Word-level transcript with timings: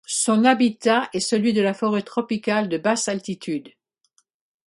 Son 0.07 0.45
habitat 0.45 1.09
est 1.13 1.19
celui 1.19 1.53
de 1.53 1.61
la 1.61 1.75
forêt 1.75 2.01
tropicale 2.01 2.69
de 2.69 2.79
basse 2.79 3.07
altitude. 3.07 3.69